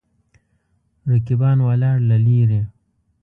رقیبان 1.11 1.57
ولاړ 1.67 1.97
له 2.09 2.17
لرې. 2.31 2.61